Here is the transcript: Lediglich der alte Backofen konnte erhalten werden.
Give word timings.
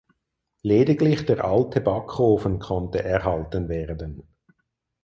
Lediglich 0.63 1.27
der 1.27 1.45
alte 1.45 1.79
Backofen 1.79 2.57
konnte 2.57 3.03
erhalten 3.03 3.69
werden. 3.69 4.23